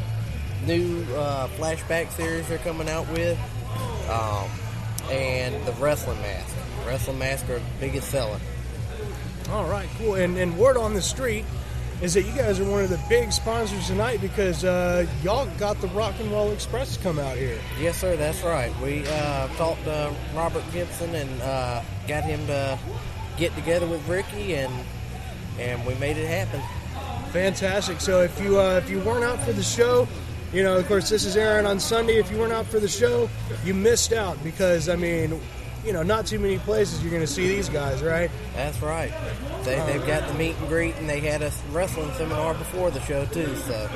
[0.66, 3.38] new uh, flashback series they're coming out with,
[4.10, 4.50] um,
[5.10, 6.56] and the wrestling mask.
[6.86, 8.38] Wrestling mask are the biggest seller.
[9.50, 10.14] All right, cool.
[10.14, 11.44] And, and word on the street
[12.00, 15.80] is that you guys are one of the big sponsors tonight because uh, y'all got
[15.80, 17.58] the Rock and Roll Express to come out here.
[17.78, 18.16] Yes, sir.
[18.16, 18.74] That's right.
[18.80, 22.78] We uh, talked to Robert Gibson and uh, got him to
[23.36, 24.72] get together with Ricky, and
[25.58, 26.62] and we made it happen.
[27.32, 28.00] Fantastic.
[28.00, 30.08] So if you uh, if you weren't out for the show,
[30.52, 32.18] you know, of course, this is Aaron on Sunday.
[32.18, 33.28] If you weren't out for the show,
[33.64, 35.40] you missed out because I mean,
[35.84, 38.30] you know, not too many places you're going to see these guys, right?
[38.54, 39.12] That's right.
[39.64, 43.00] They, they've got the meet and greet, and they had a wrestling seminar before the
[43.02, 43.54] show too.
[43.56, 43.88] So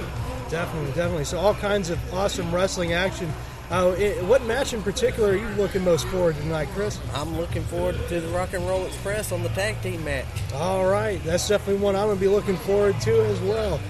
[0.50, 1.24] Definitely, definitely.
[1.24, 3.32] So all kinds of awesome wrestling action.
[3.70, 7.00] Uh, it, what match in particular are you looking most forward to tonight, Chris?
[7.14, 10.26] I'm looking forward to the Rock and Roll Express on the tag team match.
[10.54, 13.80] All right, that's definitely one I'm going to be looking forward to as well.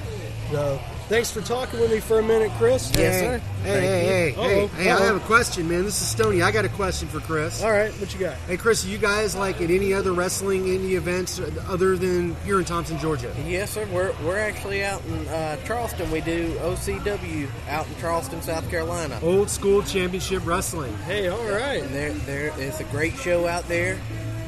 [0.53, 2.91] So, thanks for talking with me for a minute, Chris.
[2.97, 3.39] Yes, sir.
[3.39, 4.35] Hey, Thank hey, you.
[4.35, 4.91] hey, hey, hey!
[4.91, 5.85] I have a question, man.
[5.85, 6.43] This is Stoney.
[6.43, 7.63] I got a question for Chris.
[7.63, 8.35] All right, what you got?
[8.47, 12.59] Hey, Chris, are you guys like at any other wrestling, any events other than here
[12.59, 13.35] in Thomson, Georgia?
[13.47, 13.87] Yes, sir.
[13.93, 16.11] We're, we're actually out in uh, Charleston.
[16.11, 19.19] We do OCW out in Charleston, South Carolina.
[19.23, 20.95] Old school championship wrestling.
[20.99, 21.83] Hey, all right.
[21.83, 23.99] And there, there is a great show out there.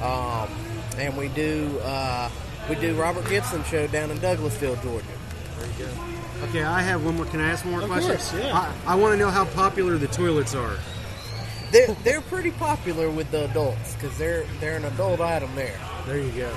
[0.03, 0.49] Um,
[0.99, 2.31] and we do uh,
[2.69, 5.07] we do Robert Gibson show down in Douglasville, Georgia.
[5.59, 6.47] There you go.
[6.49, 7.25] Okay, I have one more.
[7.27, 8.11] Can I ask one more Of question?
[8.11, 8.73] course, yeah.
[8.87, 10.77] I, I want to know how popular the toilets are.
[11.73, 15.79] They're they're pretty popular with the adults because they're they're an adult item there.
[16.07, 16.57] There you go.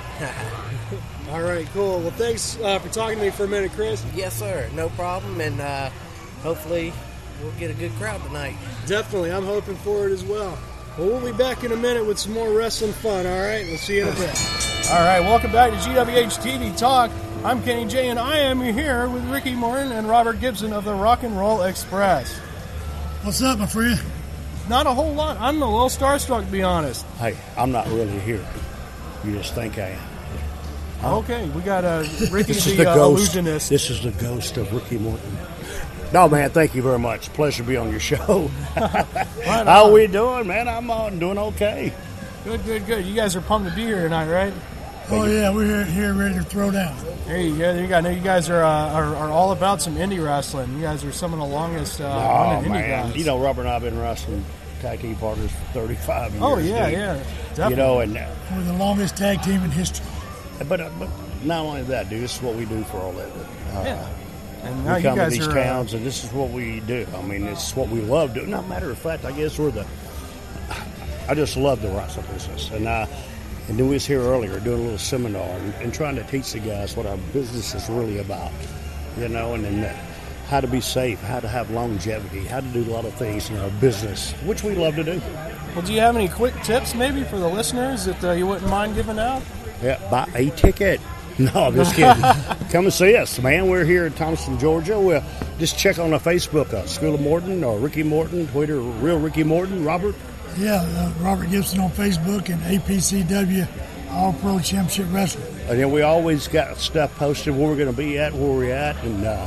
[1.30, 2.00] All right, cool.
[2.00, 4.04] Well, thanks uh, for talking to me for a minute, Chris.
[4.14, 4.68] Yes, sir.
[4.74, 5.40] No problem.
[5.40, 5.90] And uh,
[6.42, 6.92] hopefully
[7.42, 8.54] we'll get a good crowd tonight.
[8.86, 10.56] Definitely, I'm hoping for it as well.
[10.98, 13.64] Well, we'll be back in a minute with some more wrestling fun, all right?
[13.66, 14.90] We'll see you in a bit.
[14.90, 17.10] All right, welcome back to GWH TV Talk.
[17.42, 20.92] I'm Kenny J, and I am here with Ricky Morton and Robert Gibson of the
[20.92, 22.36] Rock and Roll Express.
[23.22, 23.98] What's up, my friend?
[24.68, 25.38] Not a whole lot.
[25.40, 27.06] I'm a little starstruck, to be honest.
[27.16, 28.46] Hey, I'm not really here.
[29.24, 29.96] You just think I
[31.00, 31.12] am.
[31.14, 33.34] Okay, we got uh, Ricky this the, is the uh, ghost.
[33.34, 33.70] illusionist.
[33.70, 35.38] This is the ghost of Ricky Morton.
[36.12, 37.32] No, man, thank you very much.
[37.32, 38.50] Pleasure to be on your show.
[38.76, 39.06] Right
[39.46, 39.94] How on.
[39.94, 40.68] we doing, man?
[40.68, 41.94] I'm uh, doing okay.
[42.44, 43.06] Good, good, good.
[43.06, 44.52] You guys are pumped to be here tonight, right?
[45.12, 46.96] Oh, yeah, we're here, here ready to throw down.
[47.26, 47.72] There you go.
[47.74, 47.96] There you go.
[47.96, 50.72] I know you guys are, uh, are are all about some indie wrestling.
[50.76, 53.06] You guys are some of the longest uh, oh, running indie man.
[53.08, 53.16] guys.
[53.16, 54.44] You know, Robert and I have been wrestling
[54.80, 56.42] tag team partners for 35 years.
[56.42, 57.26] Oh, yeah, dude.
[57.58, 60.06] yeah, You know, and We're the longest tag team in history.
[60.68, 61.08] but, uh, but
[61.44, 63.42] not only that, dude, this is what we do for a living.
[63.74, 64.08] Uh, Yeah.
[64.62, 66.80] And now we you come to these are, uh, towns, and this is what we
[66.80, 67.06] do.
[67.16, 68.50] I mean, it's what we love doing.
[68.50, 69.86] Not matter of fact, I guess we're the.
[71.28, 73.08] I just love the wrestling business, and I
[73.70, 76.54] and then we was here earlier doing a little seminar and, and trying to teach
[76.54, 78.50] the guys what our business is really about,
[79.16, 79.96] you know, and then
[80.48, 83.48] how to be safe, how to have longevity, how to do a lot of things
[83.48, 85.22] in our business, which we love to do.
[85.76, 88.68] Well, do you have any quick tips maybe for the listeners that uh, you wouldn't
[88.68, 89.40] mind giving out?
[89.80, 91.00] Yeah, buy a ticket.
[91.38, 92.22] No, I'm just kidding.
[92.70, 93.70] Come and see us, man.
[93.70, 95.00] We're here in Thomson, Georgia.
[95.00, 95.24] We'll
[95.58, 99.42] just check on the Facebook, uh, School of Morton or Ricky Morton, Twitter, Real Ricky
[99.42, 100.14] Morton, Robert.
[100.58, 103.66] Yeah, uh, Robert Gibson on Facebook and APCW
[104.10, 105.46] All Pro Championship Wrestling.
[105.68, 108.74] And then we always got stuff posted where we're going to be at, where we're
[108.74, 108.96] at.
[109.04, 109.46] And uh,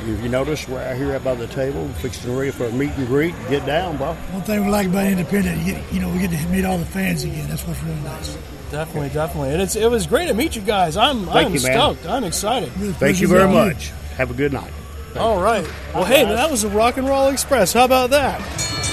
[0.00, 3.06] if you notice, we're out here by the table, fixing ready for a meet and
[3.06, 3.34] greet.
[3.48, 4.14] Get down, bro.
[4.14, 6.78] One thing we like about Independent, you, get, you know, we get to meet all
[6.78, 7.48] the fans again.
[7.48, 8.36] That's what's really nice.
[8.70, 9.52] Definitely, definitely.
[9.52, 10.96] And it's it was great to meet you guys.
[10.96, 11.72] I'm Thank I'm you, man.
[11.72, 12.06] stoked.
[12.06, 12.70] I'm excited.
[12.72, 13.90] Thank you very much.
[14.16, 14.72] Have a good night.
[15.16, 15.68] All right.
[15.92, 17.72] Well, hey, man, that was the Rock and Roll Express.
[17.72, 18.40] How about that?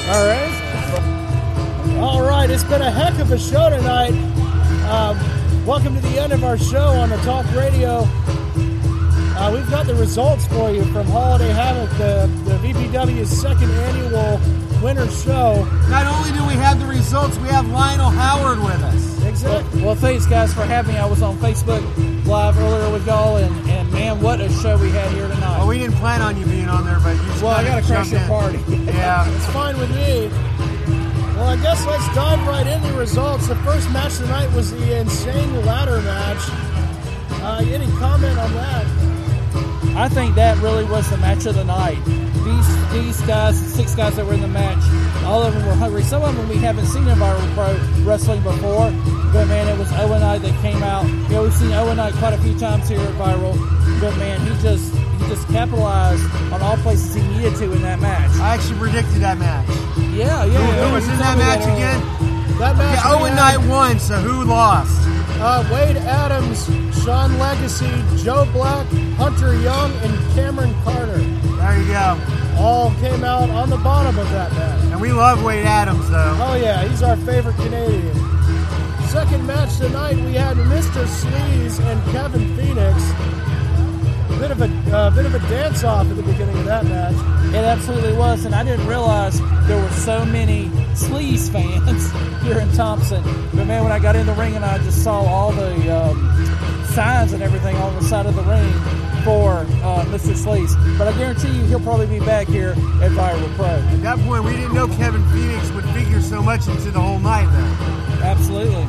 [0.09, 0.66] All right.
[1.99, 2.49] All right.
[2.49, 4.11] It's been a heck of a show tonight.
[4.89, 5.17] Um,
[5.65, 8.03] welcome to the end of our show on the Talk Radio.
[9.39, 14.39] Uh, we've got the results for you from Holiday Havoc, the, the VPW's second annual
[14.81, 15.63] winter show.
[15.89, 19.23] Not only do we have the results, we have Lionel Howard with us.
[19.25, 19.83] Exactly.
[19.83, 20.99] Well, thanks, guys, for having me.
[20.99, 21.83] I was on Facebook
[22.25, 25.59] Live earlier with y'all, and, and man, what a show we had here tonight.
[25.59, 27.85] Well, we didn't plan on you being on there, but you just Well, I gotta
[27.85, 28.27] crash your in.
[28.27, 28.57] party.
[28.67, 29.29] Yeah.
[29.35, 30.29] It's fine with me.
[31.37, 33.47] Well, I guess let's dive right into the results.
[33.47, 36.41] The first match tonight was the insane ladder match.
[37.43, 38.85] Uh, any comment on that?
[39.95, 42.03] I think that really was the match of the night.
[42.43, 44.81] These these guys, six guys that were in the match,
[45.25, 46.01] all of them were hungry.
[46.01, 48.89] Some of them we haven't seen in Viral Pro wrestling before,
[49.31, 51.05] but man, it was Owen I that came out.
[51.05, 53.53] You know, we've seen Owen I quite a few times here at Viral,
[54.01, 54.91] but man, he just
[55.27, 58.31] just capitalized on all places he needed to in that match.
[58.39, 59.67] I actually predicted that match.
[60.13, 60.57] Yeah, yeah.
[60.57, 61.75] Who, who was in that match earlier.
[61.75, 62.57] again?
[62.57, 62.99] That match.
[63.03, 64.95] Yeah, we Owen had, Knight won, so who lost?
[65.39, 66.65] Uh, Wade Adams,
[67.03, 67.91] Sean Legacy,
[68.23, 68.87] Joe Black,
[69.17, 71.17] Hunter Young, and Cameron Carter.
[71.17, 72.17] There you go.
[72.57, 74.83] All came out on the bottom of that match.
[74.91, 76.37] And we love Wade Adams, though.
[76.41, 78.15] Oh yeah, he's our favorite Canadian.
[79.09, 81.05] Second match tonight, we had Mr.
[81.05, 83.36] Sleaze and Kevin Phoenix.
[84.39, 87.15] Bit of a uh, bit of a dance off at the beginning of that match.
[87.53, 92.11] It absolutely was, and I didn't realize there were so many Sleaze fans
[92.43, 93.23] here in Thomson.
[93.55, 96.85] But man, when I got in the ring and I just saw all the um,
[96.93, 98.71] signs and everything on the side of the ring
[99.23, 100.33] for uh, Mr.
[100.33, 100.75] Sleaze.
[100.97, 102.71] But I guarantee you, he'll probably be back here
[103.01, 103.65] at Viral Pro.
[103.65, 107.19] At that point, we didn't know Kevin Phoenix would figure so much into the whole
[107.19, 108.23] night, though.
[108.23, 108.83] Absolutely,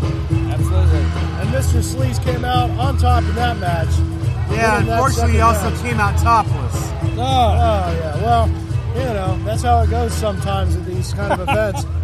[0.52, 1.00] absolutely.
[1.40, 1.82] And Mr.
[1.82, 3.88] Sleaze came out on top in that match.
[4.50, 5.82] Yeah, unfortunately, he also match.
[5.82, 6.74] came out topless.
[6.74, 7.18] Oh.
[7.18, 11.84] oh yeah, well, you know that's how it goes sometimes at these kind of events.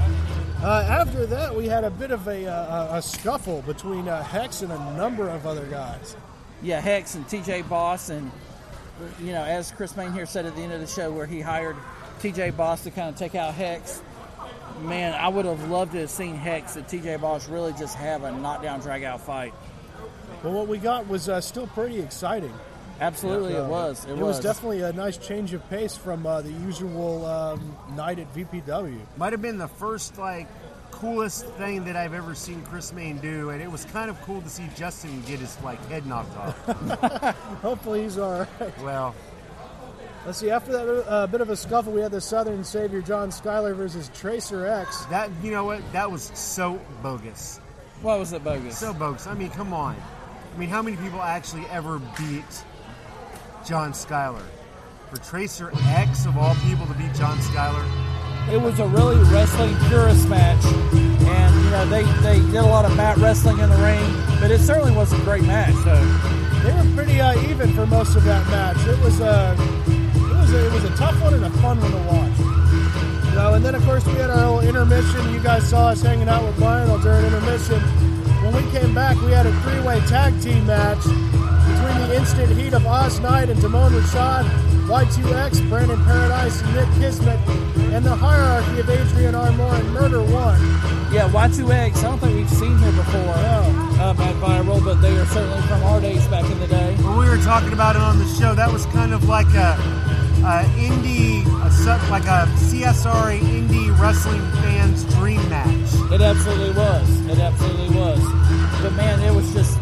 [0.65, 4.63] Uh, after that, we had a bit of a, uh, a scuffle between uh, Hex
[4.63, 6.17] and a number of other guys.
[6.63, 8.31] Yeah, Hex and TJ Boss, and
[9.21, 11.43] you know, as Chris Main here said at the end of the show, where he
[11.43, 11.77] hired
[12.21, 14.01] TJ Boss to kind of take out Hex.
[14.81, 18.25] Man, I would have loved to have seen Hex and TJ Boss really just have
[18.25, 19.53] a knockdown, drag out fight.
[20.45, 22.53] Well, what we got was uh, still pretty exciting.
[23.01, 24.05] Absolutely, it was.
[24.05, 24.39] It, It, was.
[24.39, 29.01] definitely a nice change of pace from uh, the usual um, night at VPW.
[29.17, 30.47] Might have been the first like
[30.91, 34.43] coolest thing that I've ever seen Chris Main do, and it was kind of cool
[34.43, 36.57] to see Justin get his like head knocked off.
[37.63, 38.83] Hopefully, he's all right.
[38.83, 39.15] well,
[40.27, 40.51] Let's see.
[40.51, 44.11] After that uh, bit of a scuffle, we had the Southern Savior John Skyler versus
[44.15, 45.05] Tracer X.
[45.07, 45.81] that you know what?
[45.93, 47.61] That was so bogus.
[48.01, 48.79] What was it bogus?
[48.79, 49.27] So bogus.
[49.27, 49.97] I mean, come on.
[50.55, 52.65] I mean, how many people actually ever beat
[53.67, 54.45] John Skyler?
[55.11, 57.85] For Tracer X of all people to beat John Skyler?
[58.53, 62.85] It was a really wrestling purist match, and you know they, they did a lot
[62.85, 64.05] of mat wrestling in the ring,
[64.39, 65.75] but it certainly was a great match.
[65.83, 65.95] So
[66.63, 68.77] They were pretty uh, even for most of that match.
[68.87, 71.91] It was a it was a, it was a tough one and a fun one
[71.91, 72.39] to watch.
[73.31, 75.33] You know, and then of course we had our little intermission.
[75.33, 77.81] You guys saw us hanging out with Lionel during intermission.
[78.45, 82.75] When we came back, we had a three-way tag team match between the instant heat
[82.75, 84.45] of Oz Knight and Damon Rashad,
[84.87, 87.39] Y2X, Brandon Paradise, and Nick Kismet,
[87.95, 90.61] and the hierarchy of Adrian Armour and Murder One.
[91.11, 91.97] yeah, Y2X.
[91.97, 95.83] I don't think we've seen here before um, at Viral, but they are certainly from
[95.85, 96.95] our days back in the day.
[96.97, 99.73] When we were talking about it on the show, that was kind of like a,
[100.45, 105.71] a indie, a, sub- like a CSRA indie wrestling fans' dream match.
[106.13, 107.27] It absolutely was.
[107.27, 108.34] It absolutely was.
[108.85, 109.81] But man, it was just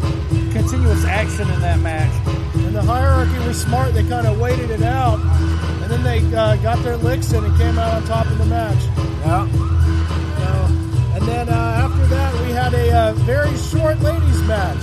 [0.53, 2.09] continuous action in that match.
[2.55, 3.93] And the hierarchy was smart.
[3.93, 7.53] They kind of waited it out, and then they uh, got their licks in and
[7.57, 8.81] came out on top of the match.
[9.25, 9.51] Yeah.
[9.51, 14.79] So, and then uh, after that, we had a uh, very short ladies match.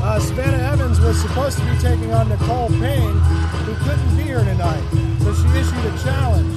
[0.00, 3.18] Uh, Savannah Evans was supposed to be taking on Nicole Payne,
[3.68, 4.82] who couldn't be here tonight,
[5.20, 6.56] so she issued a challenge.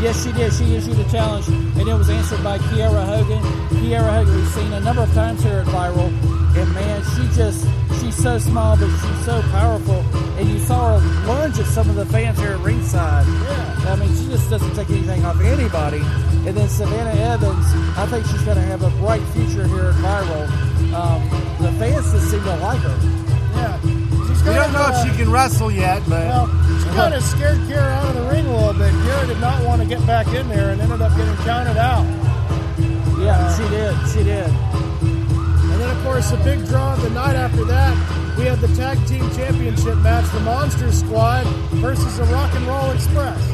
[0.00, 0.54] Yes, she did.
[0.54, 1.44] She issued a challenge,
[1.80, 3.42] and it was answered by Kiera Hogan.
[3.80, 6.12] Kiera Hogan, we've seen a number of times here at Viral,
[6.54, 7.66] and man, she just,
[7.98, 10.04] she's so small, but she's so powerful.
[10.36, 13.26] And you saw her lunge at some of the fans here at ringside.
[13.26, 13.92] Yeah.
[13.92, 16.02] I mean, she just doesn't take anything off anybody.
[16.46, 17.66] And then Savannah Evans,
[17.96, 20.92] I think she's going to have a bright future here at Viral.
[20.92, 21.22] Um,
[21.62, 22.98] the fans just seem to like her.
[23.54, 23.89] Yeah.
[24.40, 26.46] She's We don't know uh, if she can wrestle yet, but Well,
[26.80, 28.92] she kind of scared Kiera out of the ring a little bit.
[29.04, 32.04] Kiera did not want to get back in there and ended up getting counted out.
[33.20, 33.94] Yeah, she did.
[34.08, 34.48] She did.
[34.48, 38.68] And then, of course, the big draw of the night after that, we had the
[38.68, 41.44] tag team championship match, the Monster Squad
[41.84, 43.44] versus the Rock and Roll Express.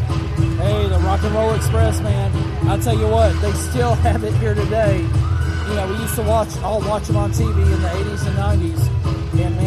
[0.58, 2.30] Hey, the Rock and Roll Express, man.
[2.68, 4.98] I'll tell you what, they still have it here today.
[4.98, 8.36] You know, we used to watch, all watch them on TV in the 80s and
[8.62, 9.05] 90s.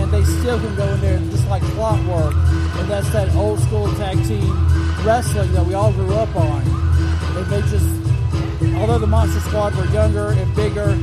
[0.09, 2.33] And they still can go in there just like clockwork.
[2.33, 4.49] And that's that old school tag team
[5.05, 6.63] wrestling that we all grew up on.
[7.37, 7.85] And they just,
[8.79, 10.95] although the Monster Squad were younger and bigger,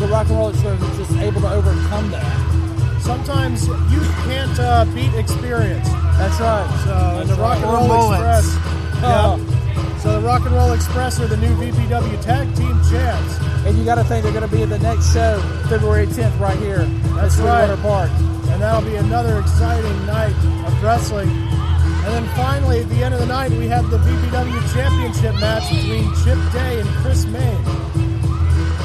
[0.00, 3.00] the Rock and Roll Express was just able to overcome that.
[3.00, 5.88] Sometimes you can't uh, beat experience.
[6.18, 6.82] That's right.
[6.84, 7.72] So, and the That's Rock and.
[7.72, 8.46] Roll bullets.
[8.46, 8.76] Express.
[9.00, 9.96] Yeah.
[10.00, 13.49] So the Rock and Roll Express are the new VPW tag team champs.
[13.66, 16.38] And you got to think they're going to be at the next show, February 10th,
[16.40, 16.84] right here.
[17.14, 17.66] That's at right.
[17.68, 18.10] Sweetwater Park.
[18.50, 20.34] And that'll be another exciting night
[20.66, 21.28] of wrestling.
[21.28, 25.68] And then finally, at the end of the night, we have the VPW Championship match
[25.70, 27.62] between Chip Day and Chris Main.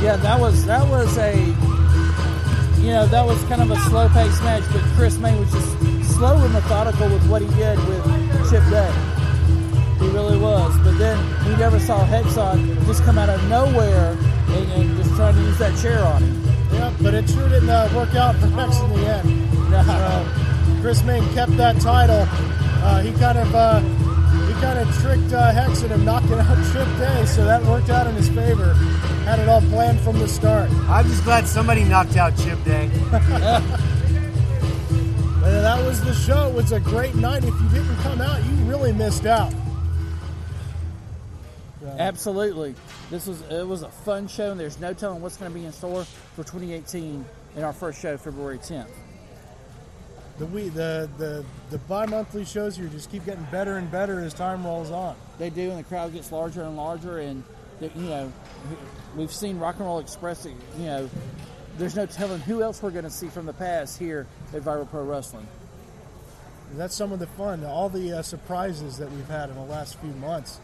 [0.04, 1.34] Yeah, that was that was a
[2.82, 6.14] you know that was kind of a slow paced match, but Chris May was just
[6.14, 8.04] slow and methodical with what he did with
[8.52, 8.92] Chip Day.
[10.00, 10.78] He really was.
[10.84, 14.16] But then we never saw Hexon just come out of nowhere
[14.50, 16.44] and, and just trying to use that chair on him.
[16.74, 19.42] Yeah, but it sure didn't uh, work out for Hex in the end.
[19.76, 22.26] So, Chris Main kept that title.
[22.30, 26.88] Uh, he kind of uh, he kind of tricked uh, Hex into knocking out Chip
[26.98, 28.74] Day, so that worked out in his favor.
[29.26, 30.70] Had it all planned from the start.
[30.88, 32.90] I'm just glad somebody knocked out Chip Day.
[35.46, 36.48] And that was the show.
[36.48, 37.44] It was a great night.
[37.44, 39.54] If you didn't come out, you really missed out.
[42.00, 42.74] Absolutely,
[43.10, 45.66] this was it was a fun show, and there's no telling what's going to be
[45.66, 46.04] in store
[46.36, 48.90] for 2018 in our first show, February 10th.
[50.38, 54.34] The we the the the bi-monthly shows here just keep getting better and better as
[54.34, 55.16] time rolls on.
[55.38, 57.44] They do, and the crowd gets larger and larger, and
[57.80, 58.32] the, you know
[59.16, 60.46] we've seen Rock and Roll Express.
[60.46, 61.10] You know,
[61.78, 64.90] there's no telling who else we're going to see from the past here at Viral
[64.90, 65.48] Pro Wrestling.
[66.74, 69.98] That's some of the fun, all the uh, surprises that we've had in the last
[70.00, 70.60] few months.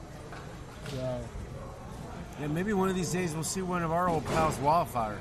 [0.89, 1.19] So,
[2.41, 5.19] Yeah, maybe one of these days we'll see one of our old pals, Wildfire.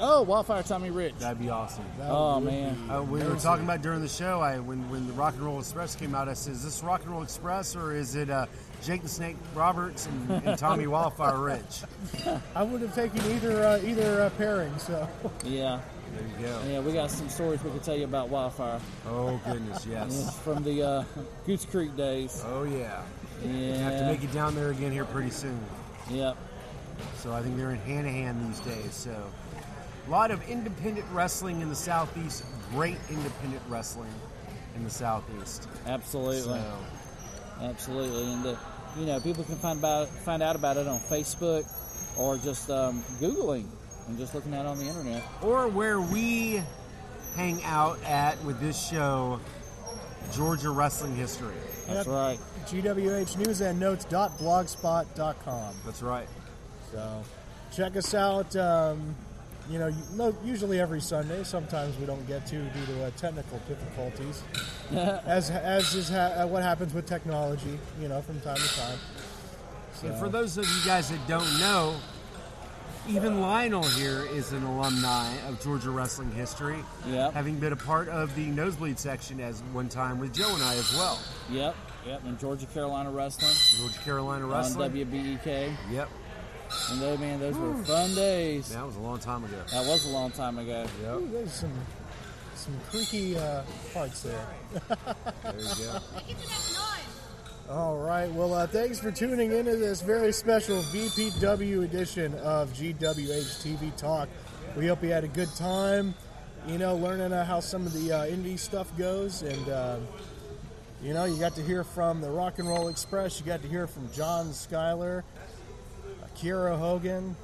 [0.00, 1.14] Oh, Wildfire Tommy Rich.
[1.18, 1.84] That'd be awesome.
[2.02, 4.40] Oh man, Uh, we were talking about during the show.
[4.40, 7.02] I when when the Rock and Roll Express came out, I said, "Is this Rock
[7.02, 8.46] and Roll Express or is it uh,
[8.84, 11.82] Jake the Snake Roberts and, and Tommy Wildfire Rich?"
[12.54, 14.76] I would have taken either uh, either uh, pairing.
[14.78, 15.08] So
[15.44, 15.80] Yeah.
[16.14, 16.62] There you go.
[16.68, 18.80] Yeah, we got some stories we could tell you about Wildfire.
[19.08, 20.22] Oh goodness, yes.
[20.24, 21.04] Yeah, from the uh,
[21.44, 22.44] Goose Creek days.
[22.46, 23.02] Oh yeah.
[23.44, 23.50] Yeah.
[23.50, 25.58] You have to make it down there again here pretty soon.
[26.10, 26.36] Yep.
[27.16, 28.94] So I think they're in hand to hand these days.
[28.94, 29.14] So
[30.06, 32.44] a lot of independent wrestling in the southeast.
[32.70, 34.12] Great independent wrestling
[34.76, 35.68] in the southeast.
[35.86, 36.42] Absolutely.
[36.60, 36.78] So,
[37.60, 38.54] Absolutely, and uh,
[38.96, 41.66] you know people can find about find out about it on Facebook
[42.16, 43.66] or just um, googling
[44.06, 45.22] and just looking at it on the internet.
[45.42, 46.62] or where we
[47.34, 49.40] hang out at with this show,
[50.32, 51.54] Georgia Wrestling History.
[51.86, 52.38] That's right.
[52.66, 55.74] GWH News and Notes.blogspot.com.
[55.84, 56.28] That's right.
[56.92, 57.22] So
[57.72, 58.54] check us out.
[58.56, 59.14] Um,
[59.70, 59.92] you know,
[60.44, 61.44] usually every Sunday.
[61.44, 64.42] Sometimes we don't get to due to uh, technical difficulties,
[65.26, 67.78] as as is ha- uh, what happens with technology.
[68.00, 68.98] You know, from time to time.
[70.04, 71.96] And for those of you guys that don't know,
[73.08, 76.78] even Lionel here is an alumni of Georgia wrestling history.
[77.08, 77.32] Yep.
[77.32, 80.76] Having been a part of the nosebleed section as one time with Joe and I
[80.76, 81.18] as well.
[81.50, 81.74] Yep,
[82.06, 83.54] yep, and Georgia Carolina Wrestling.
[83.76, 84.90] Georgia Carolina Wrestling.
[84.90, 85.74] On WBEK.
[85.90, 86.08] Yep.
[86.90, 88.68] And those man, those were fun days.
[88.70, 89.56] That was a long time ago.
[89.72, 90.86] That was a long time ago.
[91.02, 91.14] Yep.
[91.14, 91.72] Ooh, there's some
[92.54, 93.62] some creaky uh,
[93.94, 94.46] parts there.
[95.44, 95.98] There you go.
[97.70, 98.32] All right.
[98.32, 104.30] Well, uh, thanks for tuning into this very special VPW edition of GWH TV Talk.
[104.74, 106.14] We hope you had a good time,
[106.66, 109.42] you know, learning uh, how some of the uh, indie stuff goes.
[109.42, 109.98] And, uh,
[111.02, 113.38] you know, you got to hear from the Rock and Roll Express.
[113.38, 115.22] You got to hear from John Skyler,
[116.40, 117.36] Kiera Hogan.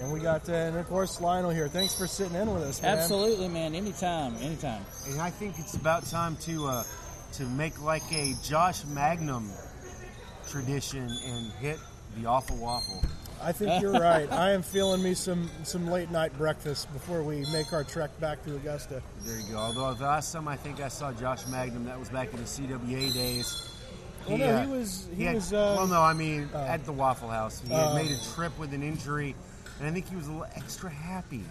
[0.00, 1.68] And we got, uh, and of course, Lionel here.
[1.68, 2.98] Thanks for sitting in with us, man.
[2.98, 3.74] Absolutely, man.
[3.74, 4.82] Anytime, anytime.
[5.08, 6.84] And I think it's about time to uh,
[7.34, 9.48] to make like a Josh Magnum
[10.48, 11.78] tradition and hit
[12.16, 13.02] the awful waffle.
[13.40, 14.30] I think you're right.
[14.32, 18.42] I am feeling me some some late night breakfast before we make our trek back
[18.44, 19.02] to Augusta.
[19.20, 19.58] There you go.
[19.58, 22.44] Although the last time I think I saw Josh Magnum, that was back in the
[22.44, 23.71] CWA days.
[24.28, 26.58] Well, no, he uh, was- he had- was, uh, well, no, I mean oh.
[26.58, 27.60] at the Waffle House.
[27.66, 29.34] He had uh, made a trip with an injury,
[29.78, 31.44] and I think he was a little extra happy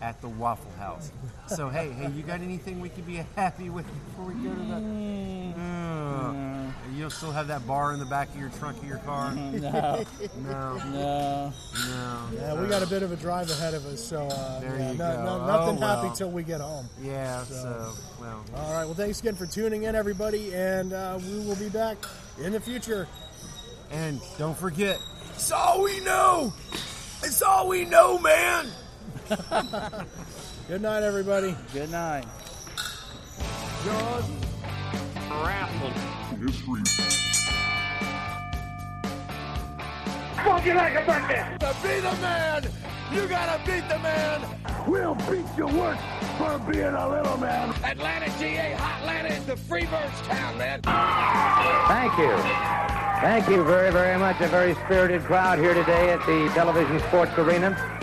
[0.00, 1.12] at the Waffle House.
[1.48, 4.60] So hey, hey, you got anything we could be happy with before we go to
[4.60, 4.74] the?
[4.74, 5.58] Mm.
[5.58, 9.32] Uh, You'll still have that bar in the back of your trunk of your car?
[9.34, 10.04] No.
[10.42, 11.52] no, No.
[11.74, 12.28] no.
[12.34, 14.92] Yeah, we got a bit of a drive ahead of us, so uh, There yeah,
[14.92, 15.24] you no, go.
[15.24, 16.02] no- nothing Oh, well.
[16.02, 16.88] happy till we get home.
[17.02, 17.44] Yeah.
[17.44, 18.44] So, well.
[18.56, 18.84] All right.
[18.84, 21.96] Well, thanks again for tuning in, everybody, and uh, we will be back
[22.42, 23.06] in the future.
[23.90, 24.98] And don't forget,
[25.34, 26.52] it's all we know.
[27.22, 28.66] It's all we know, man.
[30.68, 31.56] Good night, everybody.
[31.72, 32.26] Good night.
[33.82, 34.36] Jordan
[35.30, 35.92] Rafflin.
[36.38, 36.82] History.
[40.44, 41.60] Funky like a bucket.
[41.60, 42.68] To be the man,
[43.12, 44.42] you gotta beat the man.
[44.86, 45.98] We'll beat your work
[46.36, 47.70] for being a little man.
[47.84, 50.82] Atlanta, GA, Hotlanta is the Freebirds town, man.
[51.88, 52.36] Thank you.
[53.22, 54.40] Thank you very, very much.
[54.40, 58.01] A very spirited crowd here today at the Television Sports Arena.